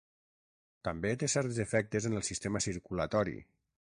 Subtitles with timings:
[0.87, 3.39] També té certs efectes en el sistema circulatori.